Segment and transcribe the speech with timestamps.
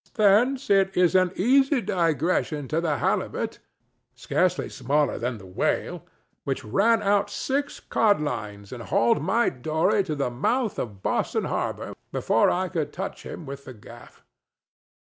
[0.15, 7.29] Thence it is an easy digression to the halibut—scarcely smaller than the whale—which ran out
[7.29, 12.91] six codlines and hauled my dory to the mouth of Boston harbor before I could
[12.91, 14.25] touch him with the gaff.